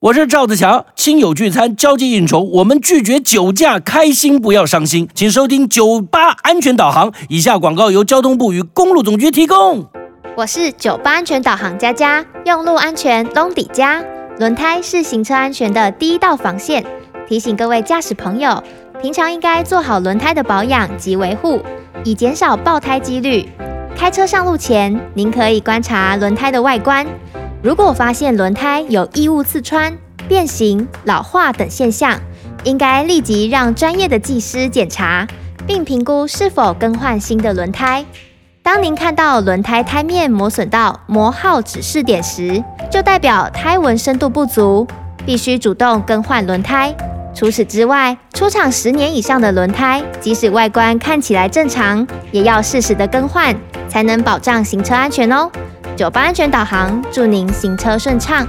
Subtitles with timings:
[0.00, 5.08] 我是赵子强，亲友聚餐、交际应酬，我们拒绝酒驾，开心不要伤心。
[5.12, 7.12] 请收听九八安全导航。
[7.28, 9.84] 以下广告由交通部与公路总局提供。
[10.36, 14.00] 我是九八安全导航佳佳，用路安全隆底佳。
[14.38, 16.86] 轮胎是行车安全的第一道防线，
[17.28, 18.62] 提醒各位驾驶朋友，
[19.02, 21.60] 平常应该做好轮胎的保养及维护，
[22.04, 23.48] 以减少爆胎几率。
[23.96, 27.04] 开车上路前，您可以观察轮胎的外观。
[27.60, 29.92] 如果发现轮胎有异物刺穿、
[30.28, 32.16] 变形、老化等现象，
[32.62, 35.26] 应该立即让专业的技师检查，
[35.66, 38.04] 并评估是否更换新的轮胎。
[38.62, 44.86] 当您看到轮胎胎面磨损到磨耗指示点时，就代表胎纹深度不足，
[45.26, 46.94] 必须主动更换轮胎。
[47.34, 53.52] 除此之外，出厂十年以上的轮胎，即使外观看起来正常，也要适时的更换，
[53.88, 55.50] 才能保障行车安全哦。
[55.98, 58.46] 酒吧安全导航，祝您行车顺畅。